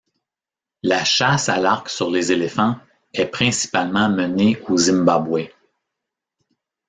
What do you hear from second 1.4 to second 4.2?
à l'arc sur les éléphants est principalement